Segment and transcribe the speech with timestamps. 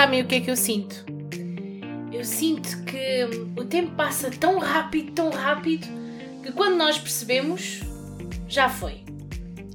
[0.00, 1.04] sabem o que é que eu sinto?
[2.10, 5.86] Eu sinto que o tempo passa tão rápido, tão rápido,
[6.42, 7.80] que quando nós percebemos,
[8.48, 9.04] já foi.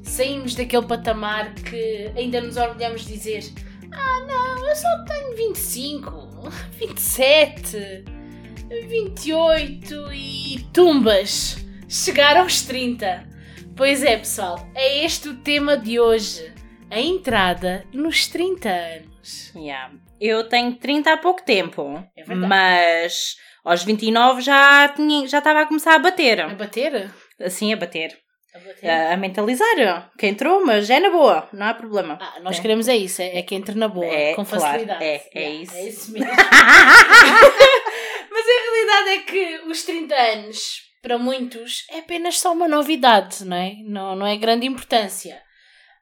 [0.02, 3.54] Saímos daquele patamar que ainda nos orgulhamos de dizer:
[3.92, 6.50] Ah, não, eu só tenho 25,
[6.80, 8.04] 27,
[8.90, 11.64] 28 e tumbas.
[11.88, 13.30] Chegar aos 30.
[13.76, 16.52] Pois é, pessoal, é este o tema de hoje.
[16.90, 19.52] A entrada nos 30 anos.
[19.56, 20.05] Yeah.
[20.20, 22.48] Eu tenho 30 há pouco tempo, É verdade.
[22.48, 26.40] mas aos 29 já tinha, já estava a começar a bater.
[26.42, 27.12] A bater?
[27.42, 28.18] Assim, a bater.
[28.54, 28.90] A bater.
[28.90, 30.10] A, a mentalizar.
[30.18, 32.18] Que entrou, mas é na boa, não há problema.
[32.22, 32.62] Ah, nós É.
[32.62, 35.04] queremos é isso, é, é que entre na boa, É, com claro, facilidade.
[35.04, 35.76] é, é Yeah, isso.
[35.76, 36.28] É isso mesmo.
[38.32, 43.44] Mas a realidade é que os 30 anos, para muitos, é apenas só uma novidade,
[43.46, 43.74] não é?
[43.86, 45.42] Não, não é grande importância.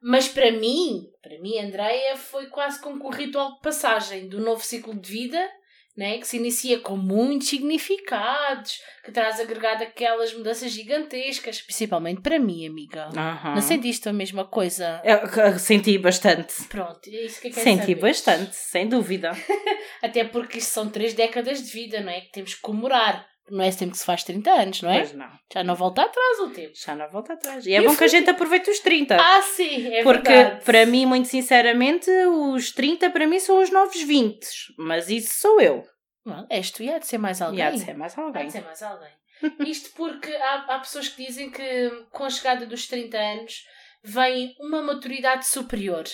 [0.04, 4.62] Mas para mim, para mim, Andreia, foi quase como um ritual de passagem do novo
[4.62, 5.50] ciclo de vida,
[5.96, 6.18] né?
[6.18, 12.68] que se inicia com muitos significados, que traz agregado aquelas mudanças gigantescas, principalmente para mim,
[12.68, 13.10] amiga.
[13.16, 13.56] Aham.
[13.56, 15.02] Não sentiste a mesma coisa?
[15.06, 16.64] Eu senti bastante.
[16.66, 17.96] Pronto, é isso que eu quero Senti saber.
[17.96, 19.32] bastante, sem dúvida.
[20.04, 22.20] Até porque isto são três décadas de vida, não é?
[22.22, 23.26] Que temos que comemorar.
[23.50, 25.00] Não é sempre que se faz 30 anos, não é?
[25.00, 25.30] Pois não.
[25.54, 26.72] Já não volta atrás o tempo.
[26.76, 27.66] Já não volta atrás.
[27.66, 29.18] E é Eu bom que a gente aproveite os 30.
[29.20, 30.64] Ah, sim, é Porque verdade.
[30.66, 34.48] para mim, muito sinceramente, os 30 para mim são os novos 20.
[34.78, 35.84] Mas isso sou eu.
[36.26, 37.60] Não, és tu e há de ser mais alguém.
[37.60, 38.46] E há de ser mais Há alguém.
[38.48, 39.12] de ser mais alguém.
[39.68, 43.66] Isto porque há, há pessoas que dizem que com a chegada dos 30 anos
[44.02, 46.06] vem uma maturidade superior.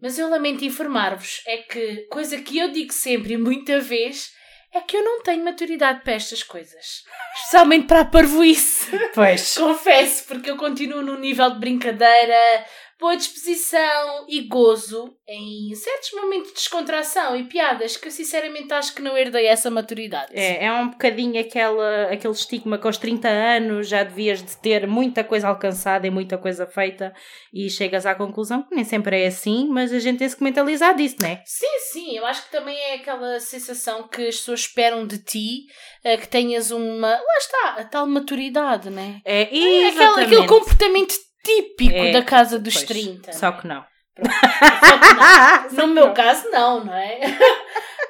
[0.00, 4.30] Mas eu lamento informar-vos, é que coisa que eu digo sempre e muita vez
[4.72, 7.04] é que eu não tenho maturidade para estas coisas.
[7.34, 8.90] Especialmente para a parvoíce.
[9.14, 9.56] Pois.
[9.58, 12.64] Confesso, porque eu continuo num nível de brincadeira,
[13.00, 18.94] boa disposição e gozo em certos momentos de descontração e piadas que eu sinceramente acho
[18.94, 20.32] que não herdei essa maturidade.
[20.34, 24.86] É, é um bocadinho aquela, aquele estigma que aos 30 anos já devias de ter
[24.86, 27.12] muita coisa alcançada e muita coisa feita
[27.52, 30.94] e chegas à conclusão que nem sempre é assim, mas a gente tem-se que mentalizar
[30.94, 31.42] disso, não é?
[31.46, 35.66] Sim, sim, eu acho que também é aquela sensação que as pessoas esperam de ti,
[36.04, 37.08] eh, que tenhas uma.
[37.08, 39.20] Lá está, a tal maturidade, né?
[39.24, 40.26] É, É aquele, exatamente.
[40.26, 41.14] aquele comportamento
[41.44, 43.32] típico É, da casa dos Pois, 30.
[43.32, 43.58] Só né?
[43.60, 43.84] que não.
[44.20, 45.70] Só que não.
[45.70, 46.14] Só No meu não.
[46.14, 47.20] caso, não, não é?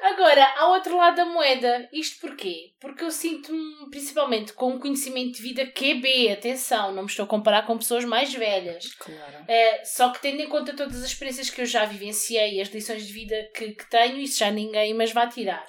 [0.03, 1.87] Agora, há outro lado da moeda.
[1.93, 2.71] Isto porquê?
[2.79, 6.31] Porque eu sinto-me, principalmente, com um conhecimento de vida QB.
[6.31, 8.93] Atenção, não me estou a comparar com pessoas mais velhas.
[8.95, 9.45] Claro.
[9.47, 12.69] É, só que tendo em conta todas as experiências que eu já vivenciei e as
[12.69, 15.65] lições de vida que, que tenho, isso já ninguém mas vai tirar.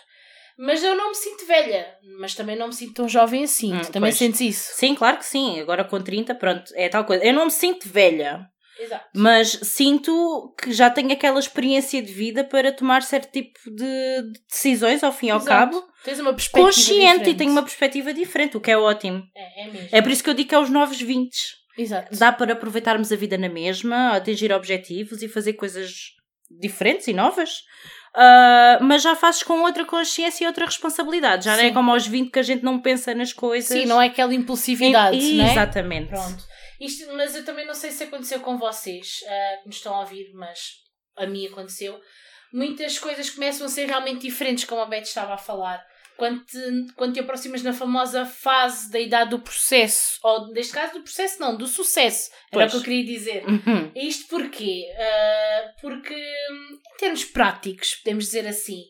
[0.59, 1.87] Mas eu não me sinto velha,
[2.19, 3.75] mas também não me sinto tão jovem assim.
[3.75, 4.19] Hum, tu também pois.
[4.19, 4.73] sentes isso?
[4.75, 5.61] Sim, claro que sim.
[5.61, 7.25] Agora com 30, pronto, é tal coisa.
[7.25, 8.47] Eu não me sinto velha,
[8.79, 9.05] Exato.
[9.15, 14.41] mas sinto que já tenho aquela experiência de vida para tomar certo tipo de de
[14.49, 15.49] decisões, ao fim e ao Exato.
[15.73, 17.37] cabo, Tens uma perspectiva consciente e diferente.
[17.39, 19.23] tenho uma perspectiva diferente, o que é ótimo.
[19.37, 19.89] É, é mesmo.
[19.93, 21.31] É por isso que eu digo que é os novos 20.
[21.79, 22.17] Exato.
[22.19, 25.91] Dá para aproveitarmos a vida na mesma, atingir objetivos e fazer coisas
[26.51, 27.63] diferentes e novas.
[28.15, 31.45] Ah, mas já fazes com outra consciência e outra responsabilidade.
[31.47, 31.75] Já não é Sim.
[31.75, 33.69] como aos 20 que a gente não pensa nas coisas.
[33.69, 35.53] Sim, não é aquela impulsividade, E- não é?
[35.53, 36.09] Exatamente.
[36.11, 36.45] Pronto.
[36.81, 40.01] Isto, mas eu também não sei se aconteceu com vocês ah, que nos estão a
[40.01, 40.59] ouvir, mas
[41.17, 41.99] a mim aconteceu.
[42.53, 45.83] Muitas coisas começam a ser realmente diferentes, como a Beth estava a falar.
[46.17, 46.59] Quando te,
[46.95, 51.41] quando te aproximas na famosa fase da idade do processo, ou neste caso do processo
[51.41, 52.71] não, do sucesso, era o Pois.
[52.71, 53.45] que eu queria dizer.
[53.49, 53.91] Uhum.
[53.95, 54.85] Isto porquê?
[54.97, 58.85] Ah, porque, em termos práticos, podemos dizer assim,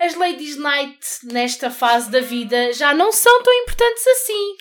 [0.00, 4.56] as ladies night nesta fase da vida já não são tão importantes assim.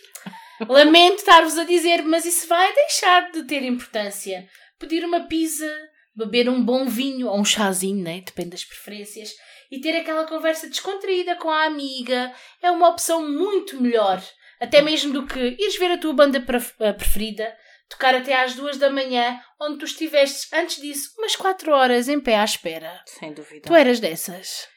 [0.67, 4.47] Lamento estar-vos a dizer, mas isso vai deixar de ter importância.
[4.79, 5.71] Pedir uma pizza,
[6.15, 8.21] beber um bom vinho ou um chazinho, né?
[8.25, 9.31] depende das preferências,
[9.71, 14.21] e ter aquela conversa descontraída com a amiga é uma opção muito melhor.
[14.59, 16.37] Até mesmo do que ires ver a tua banda
[16.79, 17.55] eh, preferida,
[17.89, 22.19] tocar até às duas da manhã, onde tu estivestes antes disso umas quatro horas em
[22.19, 23.01] pé à espera.
[23.05, 23.67] Sem dúvida.
[23.67, 24.67] Tu eras dessas?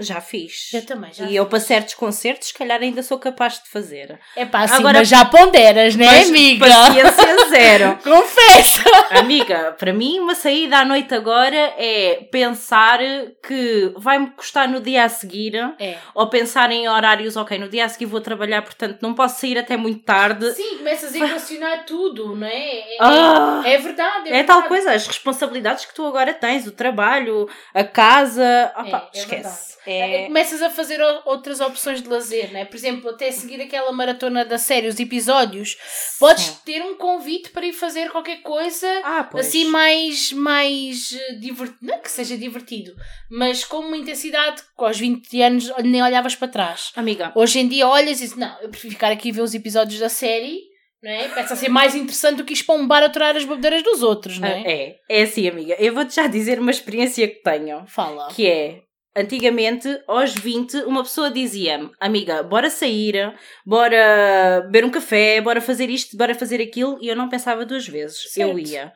[0.00, 0.70] Já fiz.
[0.72, 4.18] Eu também, já E eu para certos concertos, se calhar ainda sou capaz de fazer.
[4.34, 6.66] É pá, sim, Agora- mas já ponderas, né, Mas amiga?
[6.66, 7.98] Paciência zero.
[8.02, 8.82] Confessa!
[9.10, 12.98] Amiga, para mim uma saída à noite agora é pensar
[13.46, 15.96] que vai-me custar no dia a seguir É.
[16.14, 19.58] ou pensar em horários, ok, no dia a seguir vou trabalhar, portanto não posso sair
[19.58, 20.50] até muito tarde.
[20.54, 22.78] Sim, começas a equacionar tudo, não é?
[22.78, 23.62] É, Ah!
[23.66, 24.30] é verdade.
[24.30, 24.68] É, É tal verdade.
[24.68, 29.70] coisa, as responsabilidades que tu agora tens, o trabalho, a casa, opa, É, é esquece.
[29.92, 30.26] É...
[30.26, 32.64] Começas a fazer outras opções de lazer, né?
[32.64, 35.76] Por exemplo, até seguir aquela maratona da série, os episódios,
[36.18, 36.56] podes Sim.
[36.64, 41.10] ter um convite para ir fazer qualquer coisa Ah, assim mais, mais
[41.40, 41.78] divertido.
[41.82, 42.94] Não é que seja divertido,
[43.30, 46.92] mas com uma intensidade que aos 20 anos nem olhavas para trás.
[46.96, 49.54] Amiga, Hoje em dia olhas e dizes, não, eu prefiro ficar aqui e ver os
[49.54, 50.60] episódios da série,
[51.02, 51.28] não é?
[51.28, 53.82] Parece a ser mais interessante do que ir para um bar a aturar as bebedeiras
[53.82, 54.62] dos outros, não é?
[54.66, 55.74] é, é assim, amiga.
[55.78, 57.84] Eu vou-te já dizer uma experiência que tenho.
[57.86, 58.28] Fala.
[58.28, 58.82] Que é,
[59.16, 63.34] antigamente, aos 20, uma pessoa dizia-me, amiga, bora sair,
[63.66, 67.86] bora beber um café, bora fazer isto, bora fazer aquilo, e eu não pensava duas
[67.86, 68.36] vezes.
[68.36, 68.68] Eu Certo.
[68.68, 68.92] ia.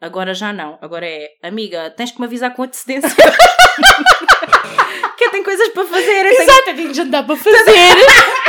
[0.00, 0.78] Agora já não.
[0.80, 3.10] Agora é, amiga, tens que me avisar com antecedência.
[5.16, 6.26] que eu tenho coisas para fazer.
[6.26, 6.42] Eu tenho...
[6.42, 7.94] Exato, eu tenho jantar para fazer,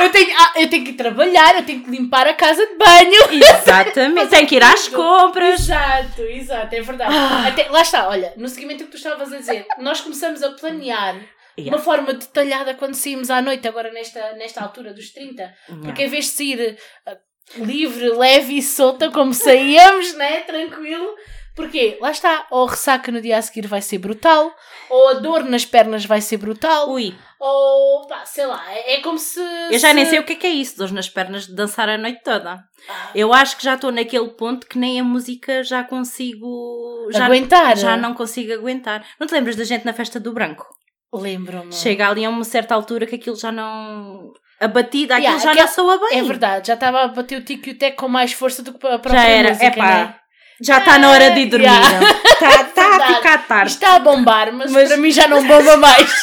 [0.04, 3.44] eu, tenho, ah, eu tenho que trabalhar, eu tenho que limpar a casa de banho.
[3.44, 4.30] Exatamente.
[4.32, 5.62] tenho que ir às compras.
[5.62, 7.16] Exato, exato, é verdade.
[7.16, 7.48] Ah.
[7.48, 10.52] Até, lá está, olha, no seguimento do que tu estavas a dizer, nós começamos a
[10.52, 11.76] planear de Yeah.
[11.76, 15.54] uma forma detalhada quando saímos à noite, agora nesta, nesta altura dos 30,
[15.84, 17.18] porque em vez de sair ah,
[17.58, 20.42] livre, leve e solta, como saíamos, né?
[20.42, 21.14] Tranquilo.
[21.56, 24.54] Porque lá está, ou a ressaca no dia a seguir vai ser brutal,
[24.90, 29.02] ou a dor nas pernas vai ser brutal, Ui, ou pá, sei lá, é, é
[29.02, 29.40] como se.
[29.70, 31.54] eu já nem se- sei o que é que é isso, dores nas pernas de
[31.56, 32.64] dançar a noite toda.
[32.90, 37.10] Ah, Eu acho que já estou naquele ponto que nem a música já consigo.
[37.12, 37.78] Já, aguentar.
[37.78, 39.06] Já não consigo aguentar.
[39.20, 40.66] Não te lembras da gente na festa do branco?
[41.14, 41.74] Lembro-me.
[41.74, 44.32] Chega ali a uma certa altura que aquilo já não.
[44.60, 46.20] A batida, aquilo Yeah, já aquela- não soa bem.
[46.20, 48.72] É verdade, já estava a bater o tico e o teco com mais força do
[48.72, 49.50] que a própria Já era.
[49.50, 49.86] música, É pá.
[49.86, 50.16] né?
[50.62, 51.66] Já está na hora de ir dormir.
[51.66, 52.00] Yeah.
[52.34, 53.72] Está tá a ficar tarde.
[53.72, 56.10] Está a bombar, mas, Mas- para mim já não bomba mais.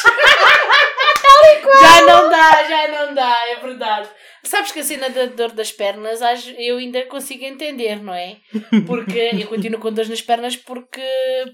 [1.81, 4.09] Já não dá, já não dá, é verdade.
[4.43, 6.19] Sabes que a cena da dor das pernas
[6.57, 8.37] eu ainda consigo entender, não é?
[8.85, 11.01] Porque eu continuo com dores nas pernas porque,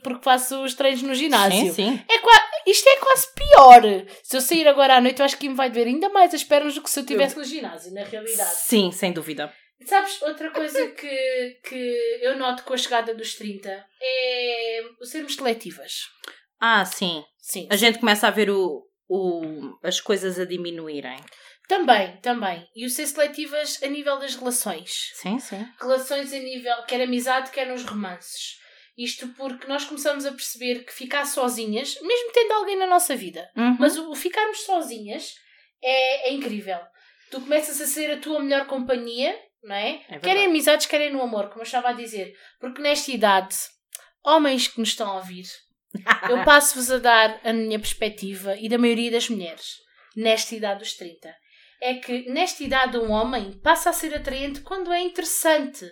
[0.03, 1.59] porque faço os treinos no ginásio.
[1.67, 2.01] Sim, sim.
[2.09, 3.81] É qua- isto é quase pior.
[4.23, 6.43] Se eu sair agora à noite, eu acho que me vai doer ainda mais as
[6.43, 8.55] pernas do que se eu estivesse no ginásio, na realidade.
[8.55, 9.51] Sim, sem dúvida.
[9.85, 15.35] Sabes, outra coisa que, que eu noto com a chegada dos 30 é o sermos
[15.35, 16.03] seletivas.
[16.59, 17.23] Ah, sim.
[17.39, 17.67] Sim.
[17.69, 21.17] A gente começa a ver o, o, as coisas a diminuírem.
[21.67, 22.67] Também, também.
[22.75, 25.11] E o ser seletivas a nível das relações.
[25.15, 25.67] Sim, sim.
[25.79, 28.57] Relações a nível, quer amizade, quer nos romances.
[28.97, 33.49] Isto porque nós começamos a perceber que ficar sozinhas, mesmo tendo alguém na nossa vida,
[33.57, 33.75] Uhum.
[33.79, 35.33] mas o o ficarmos sozinhas
[35.83, 36.79] é, é incrível.
[37.29, 39.99] Tu começas a ser a tua melhor companhia, não é?
[40.09, 40.19] verdade.
[40.21, 42.33] quer em amizades, quer no amor, como eu estava a dizer.
[42.59, 43.55] Porque nesta idade,
[44.23, 45.45] homens que nos estão a ouvir,
[46.29, 49.77] eu passo-vos a dar a minha perspectiva e da maioria das mulheres,
[50.15, 51.33] nesta idade dos 30.
[51.81, 55.85] É que nesta idade um homem passa a ser atraente quando é interessante,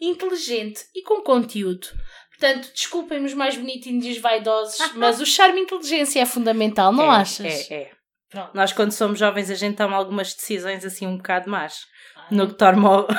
[0.00, 1.86] inteligente e com conteúdo.
[2.30, 6.92] Portanto, desculpem-me os mais bonitinhos e os vaidosos, mas o charme e inteligência é fundamental,
[6.92, 7.70] não é, achas?
[7.70, 7.90] É, é.
[8.30, 8.50] Pronto.
[8.54, 11.86] Nós, quando somos jovens, a gente toma algumas decisões assim um bocado más.
[12.30, 13.06] No que torna o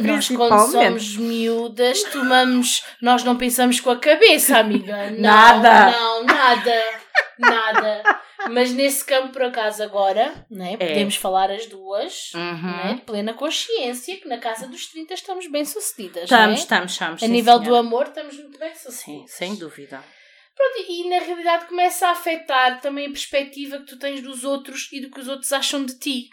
[0.00, 2.82] Nós, quando somos miúdas, tomamos.
[3.00, 5.10] Nós não pensamos com a cabeça, amiga.
[5.12, 5.90] Não, Nada.
[5.90, 6.82] Não, nada.
[7.38, 8.20] Nada.
[8.50, 12.94] Mas nesse campo, por acaso, agora, né, podemos falar as duas, né, Uhum.
[12.96, 16.24] de plena consciência, que na casa dos 30 estamos bem sucedidas.
[16.24, 16.54] Estamos, né?
[16.54, 17.22] estamos, estamos.
[17.22, 17.80] A nível do senhora.
[17.80, 20.02] amor, estamos muito bem Sim, sem dúvida.
[20.56, 24.88] Pronto, e na realidade começa a afetar também a perspectiva que tu tens dos outros
[24.92, 26.28] e do que os outros acham de ti.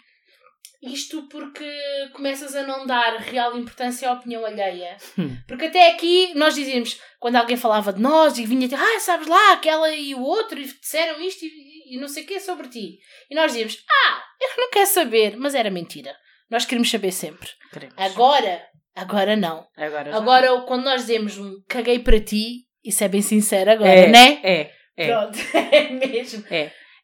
[0.82, 1.68] Isto porque
[2.14, 4.96] começas a não dar real importância à opinião alheia.
[5.18, 5.36] Hum.
[5.46, 9.52] Porque até aqui nós dizíamos, quando alguém falava de nós e vinha ah, sabes lá,
[9.52, 12.98] aquela e o outro, e disseram isto e, e não sei o que sobre ti.
[13.30, 16.16] E nós dizíamos, ah, eu não quero saber, mas era mentira.
[16.50, 17.48] Nós queremos saber sempre.
[17.70, 17.94] Queremos.
[17.98, 18.62] Agora,
[18.96, 19.66] agora não.
[19.76, 20.16] Agora.
[20.16, 24.40] Agora, quando nós dizemos um caguei para ti, isso é bem sincero agora, é, né?
[24.42, 25.06] É, é.
[25.06, 26.44] Pronto, é mesmo.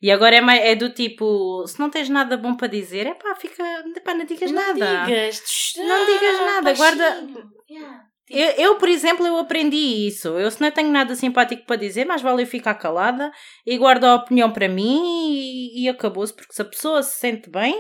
[0.03, 3.35] E agora é, é do tipo, se não tens nada bom para dizer, é pá,
[3.35, 3.63] fica,
[4.05, 5.05] pá, não digas não nada.
[5.07, 5.43] Digas,
[5.79, 6.77] Não digas nada, baixinho.
[6.77, 8.05] guarda- Yeah.
[8.29, 9.77] Eu, eu, por exemplo, eu aprendi
[10.09, 10.29] isso.
[10.29, 13.31] Eu, se não tenho nada simpático para dizer, mais vale eu ficar calada
[13.65, 15.01] e guardo a opinião para mim
[15.33, 16.35] e, e acabou-se.
[16.35, 17.75] Porque se a pessoa se sente bem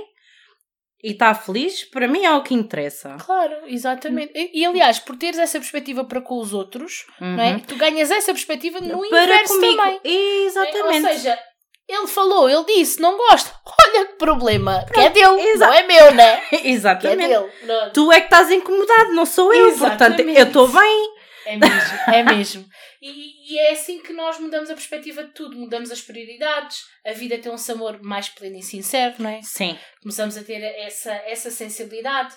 [1.02, 3.16] e está feliz, para mim é o que interessa.
[3.25, 4.32] Claro, exatamente.
[4.37, 7.52] E, e, aliás, por teres essa perspectiva para com os outros, não é?
[7.54, 7.61] Uhum.
[7.61, 9.76] Tu ganhas essa perspectiva no Para inverso comigo.
[9.76, 10.00] também.
[10.04, 11.06] Exatamente.
[11.06, 11.38] Ou seja,
[11.88, 13.50] ele falou, ele disse, não gosto.
[13.80, 14.84] Olha que problema.
[14.92, 16.42] Que é Pronto, dele, exa- não é meu, né?
[16.52, 17.28] É Exatamente.
[17.28, 17.50] dele.
[17.64, 17.92] Pronto.
[17.92, 19.66] Tu é que estás incomodado, não sou eu.
[19.76, 20.38] Portanto, Exatamente.
[20.40, 21.16] eu estou bem.
[21.46, 22.66] É mesmo, é mesmo.
[23.00, 27.12] E, e é assim que nós mudamos a perspectiva de tudo, mudamos as prioridades, a
[27.12, 29.40] vida tem um sabor mais pleno e sincero, não é?
[29.42, 29.78] Sim.
[30.02, 32.34] Começamos a ter essa, essa sensibilidade.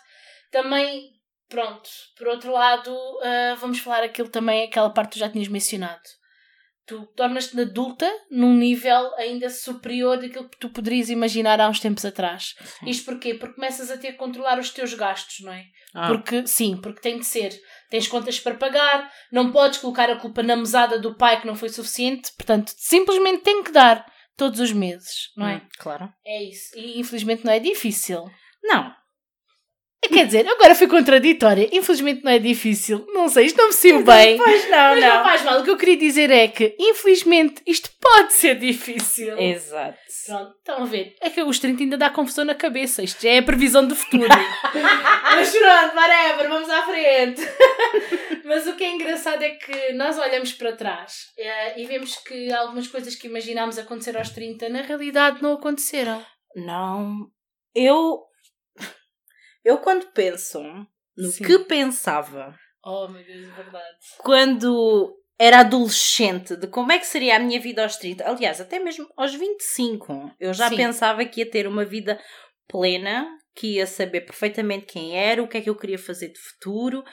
[0.52, 1.10] Também,
[1.50, 5.48] pronto, por outro lado, ah, vamos falar aquilo também, aquela parte que tu já tinhas
[5.48, 6.02] mencionado.
[6.90, 12.04] Tu tornas-te adulta num nível ainda superior daquilo que tu poderias imaginar há uns tempos
[12.04, 12.56] atrás.
[12.80, 12.90] Sim.
[12.90, 13.34] Isto porquê?
[13.36, 15.66] Porque começas a ter que controlar os teus gastos, não é?
[15.94, 17.58] Ah, Porque, sim, porque tem de ser.
[17.90, 21.56] Tens contas para pagar, não podes colocar a culpa na mesada do pai que não
[21.56, 24.06] foi suficiente, portanto, simplesmente tem que dar
[24.38, 25.56] todos os meses, não é?
[25.58, 26.10] hum, Claro.
[26.26, 26.78] É isso.
[26.78, 28.26] E infelizmente não é difícil.
[28.64, 28.94] Não.
[30.08, 31.70] Quer dizer, agora foi contraditória.
[31.72, 33.06] Infelizmente não é difícil.
[33.14, 34.38] Não sei, isto não me saiu bem.
[34.38, 35.60] Pois não, Mas não faz mal.
[35.60, 39.38] O que eu queria dizer é que, infelizmente, isto pode ser difícil.
[39.38, 39.98] Exato.
[40.26, 41.16] Pronto, estão a ver.
[41.22, 43.04] É que os 30 ainda dá confusão na cabeça.
[43.04, 44.28] Isto já é a previsão do futuro.
[45.24, 47.42] Mas pronto, whatever, vamos à frente.
[48.46, 52.52] Mas o que é engraçado é que nós olhamos para trás eh, e vemos que
[52.52, 56.24] algumas coisas que imaginámos acontecer aos 30 na realidade não aconteceram.
[56.56, 57.28] Não.
[57.76, 58.29] Eu.
[59.64, 60.62] Eu quando penso
[61.18, 61.44] no Sim.
[61.44, 63.98] que pensava Oh meu Deus, é verdade.
[64.20, 68.80] quando era adolescente, de como é que seria a minha vida aos 30, aliás, até
[68.80, 70.76] mesmo aos 25, eu já Sim.
[70.76, 72.20] pensava que ia ter uma vida
[72.68, 76.40] plena, que ia saber perfeitamente quem era, o que é que eu queria fazer de
[76.40, 77.04] futuro,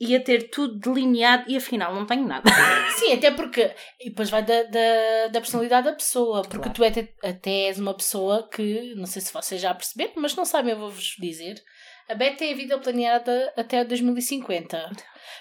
[0.00, 2.50] ia ter tudo delineado e afinal não tenho nada.
[2.98, 3.74] Sim, até porque.
[4.00, 6.42] E depois vai da, da, da personalidade da pessoa.
[6.42, 6.72] Porque Claro.
[6.74, 8.94] tu até, até és uma pessoa que.
[8.96, 11.54] Não sei se vocês já perceberam, mas não sabem, eu vou-vos dizer.
[12.08, 14.90] A Beta tem a vida planeada até 2050.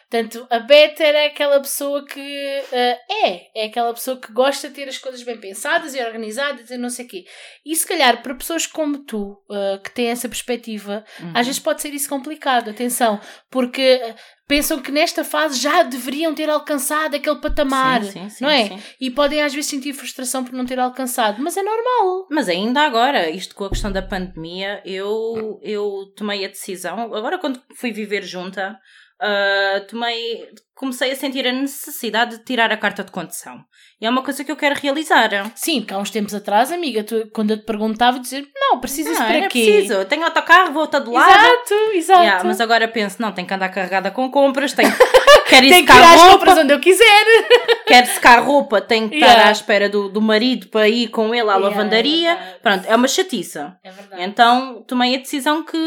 [0.10, 2.20] Portanto, a Beta era aquela pessoa que.
[2.20, 3.63] eh, é.
[3.63, 6.90] É aquela pessoa que gosta de ter as coisas bem pensadas e organizadas e não
[6.90, 7.25] sei o quê.
[7.66, 11.32] E se calhar, para pessoas como tu, eh, que têm essa perspectiva, Uhum.
[11.36, 14.16] às vezes pode ser isso complicado, atenção, porque eh,
[14.48, 18.68] pensam que nesta fase já deveriam ter alcançado aquele patamar, Sim, sim, sim, não é?
[18.68, 18.80] sim.
[19.00, 22.28] E podem às vezes sentir frustração por não ter alcançado, mas é normal.
[22.30, 27.38] Mas ainda agora, isto com a questão da pandemia, eu, eu tomei a decisão, agora
[27.40, 28.78] quando fui viver junta,
[29.24, 33.63] ah, tomei, comecei a sentir a necessidade de tirar a carta de condução.
[34.01, 35.30] E é uma coisa que eu quero realizar.
[35.56, 39.12] Sim, porque há uns tempos atrás, amiga, tu, quando eu te perguntava, dizer não, preciso
[39.12, 39.63] isso Não, para era quê?
[39.63, 40.06] preciso.
[40.06, 41.30] Tenho autocarro, vou todo lado.
[41.32, 42.22] Exato, exato.
[42.24, 44.92] Yeah, mas agora penso, não, tenho que andar carregada com compras, tenho,
[45.48, 47.24] quero ir Tenho que ir secar às roupa, compras onde eu quiser.
[47.88, 49.48] quero secar roupa, tenho que estar Yeah.
[49.50, 52.32] à espera do, do marido para ir com ele à Yeah, lavandaria.
[52.34, 52.58] é.
[52.62, 53.77] Pronto, é uma chatiça.
[53.84, 54.22] É verdade.
[54.22, 55.77] Então tomei a decisão que,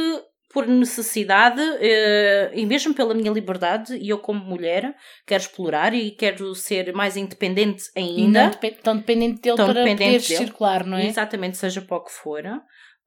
[0.56, 4.94] por necessidade, eh, e mesmo pela minha liberdade, e eu como mulher,
[5.26, 8.48] quero explorar e quero ser mais independente e não ainda.
[8.48, 10.38] depe- tão dependente dele Tão para dependente poderes dele.
[10.40, 11.04] circular, não é?
[11.06, 12.42] Exatamente, seja para o que for.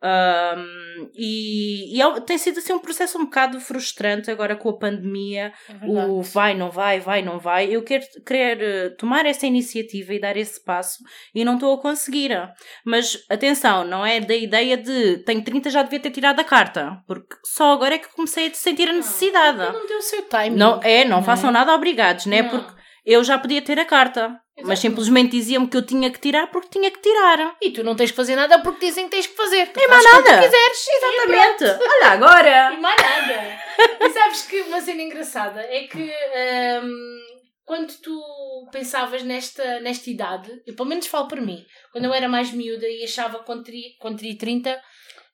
[0.02, 4.78] Ahm, e e é- tem sido assim um processo um bocado frustrante agora com a
[4.78, 5.52] pandemia.
[5.70, 5.86] É.
[5.88, 7.68] O vai, não vai, vai, não vai.
[7.74, 11.00] Eu quero querer eh, tomar essa iniciativa e dar esse passo
[11.36, 12.32] e não estou a conseguir.
[12.86, 17.02] Mas atenção, não é da ideia de tenho 30 já devia ter tirado a carta,
[17.06, 19.58] porque só agora é que comecei a sentir a necessidade.
[19.58, 20.56] Não deu o seu timing.
[20.56, 21.54] Não, é, não, não façam é?
[21.54, 22.42] nada obrigados, né?
[22.42, 22.50] Não.
[22.50, 22.79] Porque
[23.10, 26.70] eu já podia ter a carta, mas simplesmente diziam-me que eu tinha que tirar porque
[26.70, 27.56] tinha que tirar.
[27.60, 29.68] E tu não tens que fazer nada porque dizem que tens que fazer.
[29.72, 30.44] Tu fazes mais nada.
[30.44, 30.88] quiseres.
[30.88, 31.64] Exatamente.
[31.90, 32.74] Olha agora.
[32.74, 33.60] E mais nada.
[34.00, 36.14] e sabes que uma cena engraçada é que
[36.84, 37.20] hum,
[37.66, 42.30] quando tu pensavas nesta, nesta idade, eu pelo menos falo por mim, quando eu era
[42.30, 44.82] mais miúda e achava que quando teria, quando teria 30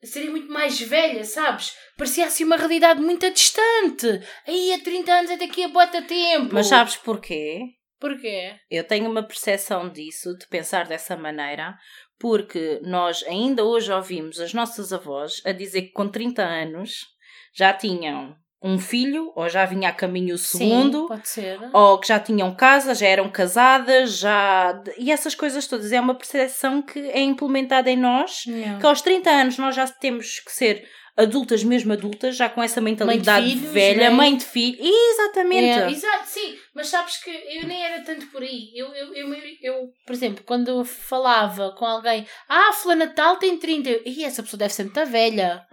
[0.05, 1.75] seria muito mais velha, sabes?
[1.97, 4.21] Parecia assim uma realidade muito distante.
[4.47, 6.53] Aí a 30 anos é daqui a bota tempo.
[6.53, 7.61] Mas sabes porquê?
[7.99, 8.55] Porquê?
[8.69, 11.77] Eu tenho uma percepção disso, de pensar dessa maneira,
[12.19, 17.05] porque nós ainda hoje ouvimos as nossas avós a dizer que com 30 anos
[17.53, 21.59] já tinham um filho, ou já vinha a caminho o segundo, Sim, pode ser.
[21.71, 24.81] ou que já tinham casa, já eram casadas, já.
[24.97, 25.91] E essas coisas todas.
[25.91, 28.79] É uma percepção que é implementada em nós, Não.
[28.79, 32.81] que aos 30 anos nós já temos que ser adultas, mesmo adultas, já com essa
[32.81, 34.09] mentalidade filhos, velha, né?
[34.09, 34.77] mãe de filho.
[34.81, 35.79] Exatamente.
[35.79, 38.71] É, exato, sim, mas sabes que eu nem era tanto por aí.
[38.75, 43.57] Eu, eu, eu, eu, por exemplo, quando eu falava com alguém, ah, Fulana Natal tem
[43.57, 45.65] 30, eu, e essa pessoa deve ser muito velha.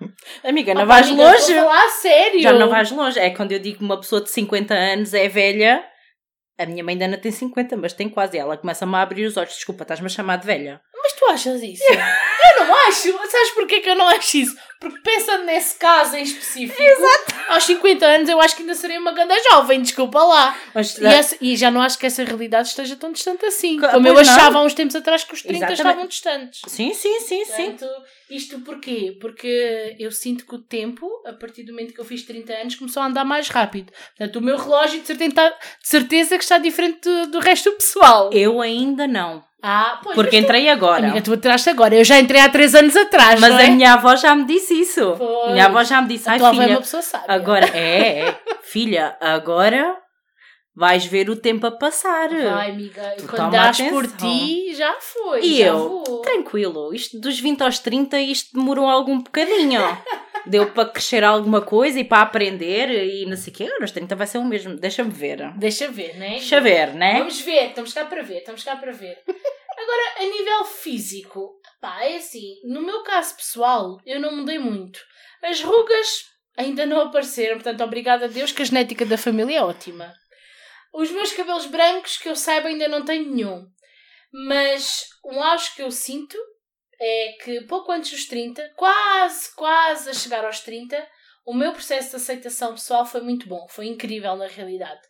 [0.45, 1.53] Amiga, não vais amiga, longe.
[1.53, 2.41] estou a sério.
[2.41, 3.19] Já não vais longe.
[3.19, 5.85] É quando eu digo que uma pessoa de 50 anos é velha.
[6.59, 8.39] A minha mãe ainda não tem 50, mas tem quase.
[8.39, 9.55] Ela começa-me a abrir os olhos.
[9.55, 10.81] Desculpa, estás-me a chamar de velha.
[10.95, 11.83] Mas tu achas isso?
[12.59, 13.13] eu não acho.
[13.31, 14.57] Sabes porquê que eu não acho isso?
[14.81, 16.83] Porque pensando nesse caso em específico,
[17.49, 20.59] aos 50 anos eu acho que ainda seria uma grande jovem, desculpa lá.
[20.75, 23.79] Mas, E, essa- e já não acho que essa realidade esteja tão distante assim.
[23.79, 24.21] Co- Como eu não.
[24.21, 25.79] achava há uns tempos atrás que os 30 Exatamente.
[25.81, 26.63] estavam distantes.
[26.67, 27.71] Sim, sim, sim, sim.
[27.71, 27.87] Portanto,
[28.29, 29.17] isto porquê?
[29.21, 32.75] Porque eu sinto que o tempo, a partir do momento que eu fiz 30 anos,
[32.75, 33.93] começou a andar mais rápido.
[34.17, 35.31] Portanto, o meu relógio de certeza,
[35.81, 38.31] de certeza que está diferente do, do resto do pessoal.
[38.33, 39.45] Eu ainda não.
[39.63, 40.17] Ah, pois.
[40.17, 41.07] Porque mas tu- entrei agora.
[41.07, 41.95] Amiga, tu entraste agora.
[41.95, 43.71] Eu já entrei há 3 anos atrás, Mas não a é?
[43.71, 45.15] minha avó já me disse isso.
[45.17, 45.53] Pois.
[45.53, 47.27] Minha avó já me disse, A tua avó é filha, uma pessoa sábia.
[47.33, 49.97] agora, é, é, filha, agora
[50.75, 52.29] vais ver o tempo a passar.
[52.31, 53.15] Vai, amiga.
[53.19, 54.29] Tu Quando dás por atenção.
[54.31, 55.41] ti, já foi.
[55.45, 55.79] E já eu?
[55.79, 56.21] vou.
[56.23, 59.81] Tranquilo, isto dos 20 aos 30, isto demorou algum bocadinho.
[60.45, 63.71] Deu para crescer alguma coisa e para aprender e não sei o quê.
[63.79, 64.75] Nos 30 vai ser o mesmo.
[64.75, 65.53] Deixa-me ver.
[65.55, 66.31] Deixa ver, né?
[66.31, 67.19] Deixa ver, né?
[67.19, 69.19] Vamos ver, estamos cá para ver, estamos cá para ver.
[69.93, 74.99] Agora, a nível físico, pá, é assim, no meu caso pessoal, eu não mudei muito.
[75.43, 76.25] As rugas
[76.57, 80.15] ainda não apareceram, portanto, obrigada a Deus que a genética da família é ótima.
[80.95, 83.67] Os meus cabelos brancos, que eu saiba, ainda não tenho nenhum.
[84.49, 86.39] Mas um auge que eu sinto
[86.99, 91.07] é que pouco antes dos 30, quase, quase a chegar aos 30,
[91.45, 95.03] o meu processo de aceitação pessoal foi muito bom, foi incrível na realidade.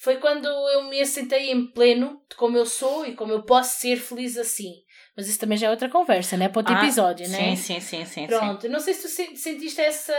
[0.00, 3.80] Foi quando eu me assentei em pleno de como eu sou e como eu posso
[3.80, 4.72] ser feliz assim.
[5.16, 6.48] Mas isso também já é outra conversa, né?
[6.48, 7.56] Para outro Ah, episódio, né?
[7.56, 8.26] Sim, sim, sim, sim.
[8.28, 10.14] Pronto, eu não sei se tu se- sentiste essa.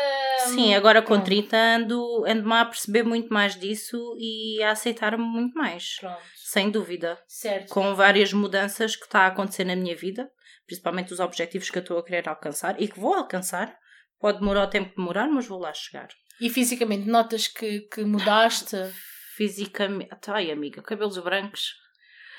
[0.47, 1.23] Sim, sim agora com Pronto.
[1.25, 5.95] 30 ando, ando-me a perceber muito mais disso e a aceitar-me muito mais.
[6.01, 7.17] Pronto, Sem dúvida.
[7.27, 7.69] certo.
[7.69, 10.29] Com várias mudanças que está a acontecer na minha vida,
[10.65, 13.73] principalmente os objetivos que eu estou a querer alcançar e que vou alcançar.
[14.19, 16.09] Pode demorar o tempo que demorar, mas vou lá chegar.
[16.41, 18.75] E fisicamente, notas que, que mudaste?
[19.39, 20.09] Fisicamente.
[20.27, 21.75] Ai, amiga, cabelos brancos.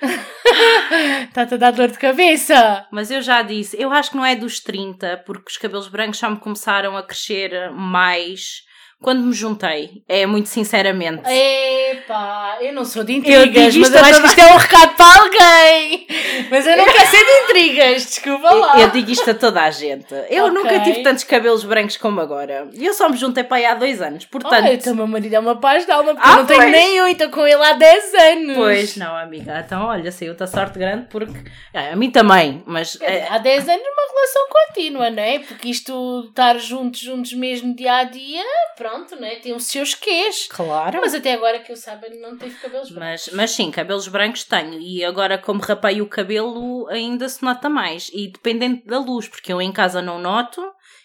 [1.28, 2.86] Está-te a dar dor de cabeça?
[2.92, 6.18] Mas eu já disse, eu acho que não é dos 30, porque os cabelos brancos
[6.18, 8.64] já me começaram a crescer mais
[9.00, 10.04] quando me juntei.
[10.06, 11.22] É muito sinceramente.
[11.26, 14.52] Epá, eu não sou de Eu intrigas, digo mas isto eu acho que isto é
[14.52, 16.06] um recado para alguém.
[16.50, 18.74] Mas eu não quero ser de intrigas, desculpa lá.
[18.76, 20.12] Eu, eu digo isto a toda a gente.
[20.28, 20.54] Eu Ok.
[20.54, 22.68] nunca tive tantos cabelos brancos como agora.
[22.72, 24.24] E eu só me juntei para aí há dois anos.
[24.26, 26.60] Portanto, Olha, então meu marido é uma paz de alma, porque Ah, eu não tenho
[26.60, 26.72] pois.
[26.72, 28.56] nem um, estou com ele há 10 anos.
[28.56, 29.62] Pois, não, amiga.
[29.64, 31.32] Então, olha, saiu-te a sorte grande porque.
[31.72, 32.98] Ah, a mim também, mas.
[33.00, 35.38] É, Há 10 anos uma relação contínua, não é?
[35.38, 38.42] Porque isto, estar juntos, juntos mesmo dia a dia,
[38.76, 39.36] pronto, não é?
[39.36, 40.48] Tem os seus quês.
[40.50, 40.98] claro.
[41.00, 43.26] Mas até agora que eu saiba, não teve cabelos brancos.
[43.28, 44.80] Mas, mas sim, cabelos brancos tenho.
[44.98, 48.10] E agora, como rapei o cabelo, ainda se nota mais.
[48.12, 50.62] E dependente da luz, porque eu em casa não noto.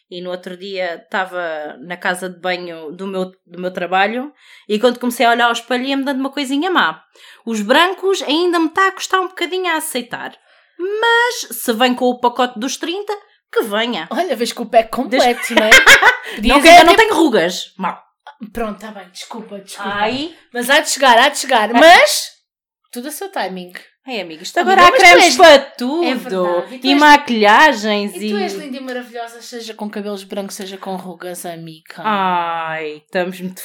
[0.10, 4.32] E no outro dia estava na casa de banho do meu, do meu trabalho.
[4.70, 7.02] E quando comecei a olhar ao espelho, ia-me dando uma coisinha má.
[7.46, 10.32] Os brancos ainda me está a custar um bocadinho a aceitar.
[10.78, 13.12] Mas se vem com o pacote dos 30,
[13.52, 14.08] que venha.
[14.12, 15.70] Olha, vês com o pé completo, não é?
[16.44, 17.74] Não que ainda é não ter- tenho rugas.
[17.78, 18.02] Mal.
[18.52, 19.90] Pronto, está bem, desculpa, desculpa.
[19.92, 20.36] Ai.
[20.54, 21.72] Mas há de chegar, há de chegar.
[21.72, 22.32] Mas,
[22.96, 23.74] tudo a seu timing.
[24.08, 26.04] Ai, amiga, isto Amiga, agora há cremes és- para tudo.
[26.72, 26.76] É.
[26.76, 30.78] E E és- maquilhagens E tu és linda e maravilhosa, seja com cabelos brancos, seja
[30.78, 31.96] com rugas, amiga.
[31.98, 33.62] Ai, estamos muito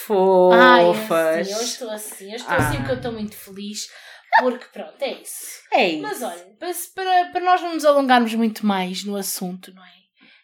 [0.52, 1.36] Ai, fofas.
[1.36, 2.56] é assim, eu estou assim, eu estou Ah.
[2.56, 3.88] assim porque eu estou muito feliz.
[4.40, 5.60] Porque pronto, é isso.
[5.72, 6.02] É isso.
[6.02, 6.46] Mas olha,
[6.94, 9.99] para, para nós não nos alongarmos muito mais no assunto, não é?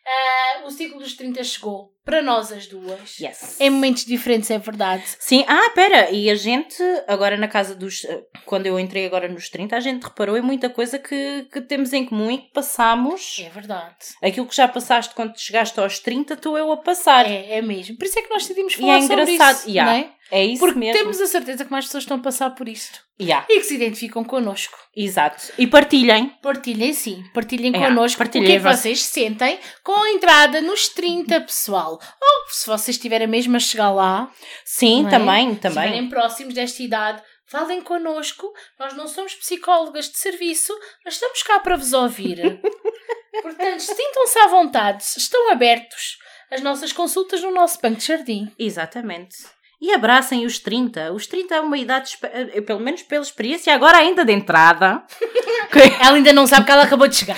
[0.09, 3.19] Ah, o ciclo dos 30 chegou para nós as duas.
[3.19, 3.61] Yes.
[3.61, 5.03] Em momentos diferentes, é verdade.
[5.19, 8.05] Sim, ah, pera, e a gente, agora na casa dos.
[8.05, 11.61] eh, Quando eu entrei agora nos 30, a gente reparou em muita coisa que, que
[11.61, 13.43] temos em comum e que passamos.
[13.45, 13.97] É verdade.
[14.23, 17.27] Aquilo que já passaste quando chegaste aos 30, estou eu a passar.
[17.29, 17.97] É, é mesmo.
[17.99, 19.57] Por isso é que nós decidimos E falar é sobre engraçado.
[19.57, 20.16] isso, Yeah, não é?
[20.31, 20.99] É isso Porque mesmo.
[20.99, 23.01] temos a certeza que mais pessoas estão a passar por isto.
[23.21, 24.77] Yeah, E que se identificam connosco.
[24.95, 25.53] exato.
[25.57, 26.31] E partilhem.
[26.43, 30.61] Partilhem sim, partilhem É, connosco partilhem o que é que vocês sentem com a entrada
[30.61, 31.93] nos 30, pessoal.
[32.21, 34.31] Ou se vocês estiverem mesmo a chegar lá,
[34.65, 35.11] Sim, é?
[35.11, 35.85] também, se também.
[35.85, 38.53] estiverem próximos desta idade, falem connosco.
[38.79, 42.61] Nós não somos psicólogas de serviço, mas estamos cá para vos ouvir.
[43.43, 46.19] Portanto, sintam-se à vontade, estão abertos
[46.51, 48.51] as nossas consultas no nosso banco de jardim.
[48.59, 49.37] Exatamente.
[49.81, 51.13] E abracem os 30.
[51.13, 55.05] Os 30 é uma idade, eh, pelo menos pela experiência, agora ainda de entrada.
[56.01, 57.37] Ela ainda não sabe que ela acabou de chegar.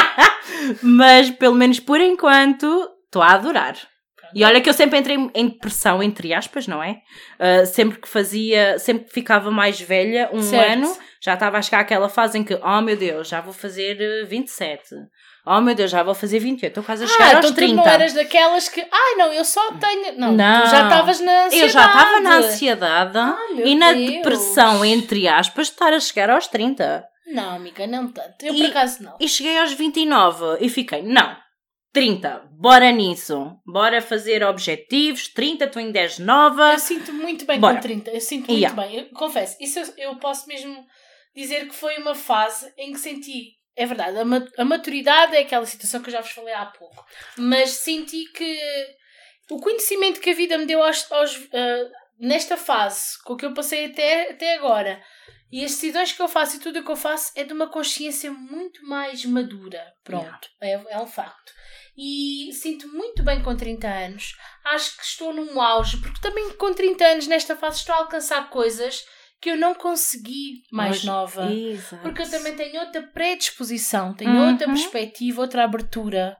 [0.82, 3.76] Mas pelo menos por enquanto estou a adorar.
[4.34, 6.96] E olha que eu sempre entrei em depressão, entre aspas, não é?
[7.38, 10.72] Ah, sempre que fazia, sempre que ficava mais velha, um Certo.
[10.72, 14.00] ano, já estava a chegar àquela fase em que, oh meu Deus, já vou fazer
[14.00, 14.82] eh, 27.
[15.46, 16.70] Oh meu Deus, já vou fazer 28.
[16.70, 17.74] Estou quase a chegar Ah, aos então tu 30.
[17.74, 20.18] não eras daquelas que, ai não, eu só tenho.
[20.18, 20.62] Não, Não.
[20.62, 21.62] tu já estavas na ansiedade.
[21.62, 23.18] Eu já estava na ansiedade
[23.54, 24.10] meu e na Deus.
[24.10, 27.04] depressão, entre aspas, de estar a chegar aos 30.
[27.26, 28.34] Não, amiga, não tanto.
[28.44, 29.16] Eu E- por acaso não.
[29.18, 31.34] E cheguei aos 29 e fiquei, não,
[31.92, 33.56] 30, bora nisso.
[33.66, 36.72] Bora fazer objetivos, 30, estou em 10 nova.
[36.72, 37.74] Eu sinto muito bem Bora.
[37.76, 38.10] com 30.
[38.10, 38.80] Eu sinto muito Yeah.
[38.80, 38.96] bem.
[38.98, 40.86] Eu confesso, isso eu, eu posso mesmo
[41.34, 43.58] dizer que foi uma fase em que senti.
[43.76, 46.66] É verdade, a, ma- a maturidade é aquela situação que eu já vos falei há
[46.66, 47.04] pouco.
[47.36, 48.58] Mas senti que
[49.50, 53.46] o conhecimento que a vida me deu aos, aos, ah, nesta fase, com o que
[53.46, 55.00] eu passei até, até agora,
[55.50, 57.68] e as decisões que eu faço e tudo o que eu faço é de uma
[57.68, 59.82] consciência muito mais madura.
[60.04, 61.52] Pronto, é, é um facto.
[61.96, 64.36] E sinto muito bem com 30 anos.
[64.64, 68.48] Acho que estou num auge, porque também com 30 anos, nesta fase, estou a alcançar
[68.50, 69.04] coisas
[69.40, 71.50] que eu não consegui mais Hoje- nova.
[71.52, 72.02] Exato.
[72.02, 74.50] Porque eu também tenho outra predisposição, tenho Uhum.
[74.52, 76.36] outra perspectiva, outra abertura.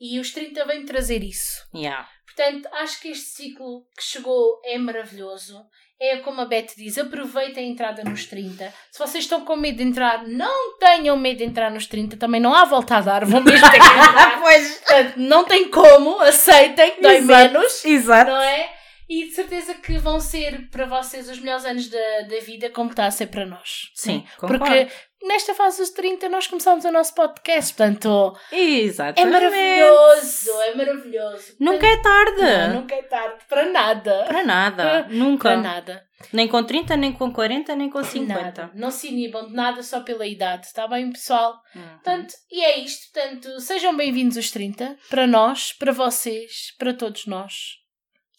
[0.00, 1.66] E os 30 vêm trazer isso.
[1.74, 2.08] Yeah.
[2.26, 5.64] Portanto, acho que este ciclo que chegou é maravilhoso.
[5.98, 8.70] É como a Beth diz, aproveitem a entrada nos 30.
[8.92, 12.18] Se vocês estão com medo de entrar, não tenham medo de entrar nos 30.
[12.18, 14.40] Também não há volta a dar, vão mesmo ter que entrar.
[14.40, 14.82] pois.
[15.16, 17.26] Não tem como, aceitem, dói Exato.
[17.54, 18.30] menos, Exato.
[18.30, 18.75] não é?
[19.08, 22.90] E de certeza que vão ser para vocês os melhores anos da, da vida, como
[22.90, 23.90] está a ser para nós.
[23.94, 24.58] Sim, concordo.
[24.58, 24.88] Porque
[25.22, 29.20] nesta fase dos 30 nós começamos o nosso podcast, portanto, Exato.
[29.20, 31.56] é maravilhoso, é maravilhoso.
[31.60, 32.42] Nunca é tarde.
[32.42, 34.24] Não, nunca é tarde para nada.
[34.24, 35.06] Para nada.
[35.10, 35.50] Nunca.
[35.50, 36.06] Para nada.
[36.32, 38.42] Nem com 30, nem com 40, nem com 50.
[38.42, 38.70] Nada.
[38.74, 41.60] Não se inibam de nada só pela idade, está bem, pessoal?
[41.74, 41.88] Uhum.
[41.88, 43.12] Portanto, e é isto.
[43.12, 47.76] Portanto, sejam bem-vindos os 30, para nós, para vocês, para todos nós.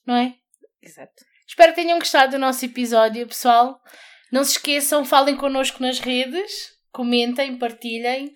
[0.06, 0.36] Não é?
[0.88, 1.26] Exato.
[1.46, 3.80] Espero que tenham gostado do nosso episódio, pessoal.
[4.32, 8.34] Não se esqueçam, falem connosco nas redes, comentem, partilhem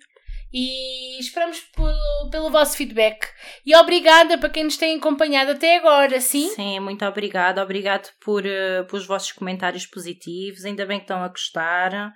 [0.52, 3.26] e esperamos pelo, pelo vosso feedback.
[3.64, 6.48] E obrigada para quem nos tem acompanhado até agora, sim?
[6.50, 7.62] Sim, muito obrigada.
[7.62, 10.64] Obrigado por, eh, pelos vossos comentários positivos.
[10.64, 12.12] Ainda bem que estão a gostar.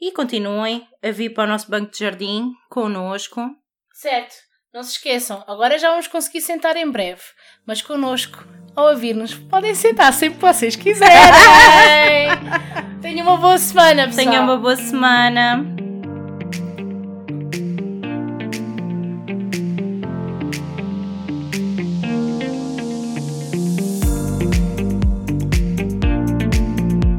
[0.00, 3.40] E continuem a vir para o nosso banco de jardim connosco.
[3.92, 4.49] Certo.
[4.72, 7.22] Não se esqueçam, agora já vamos conseguir sentar em breve,
[7.66, 12.30] mas connosco, ao ouvir-nos, podem sentar sempre que vocês quiserem.
[13.02, 14.26] Tenham uma boa semana, pessoal.
[14.26, 15.79] Tenham uma boa semana.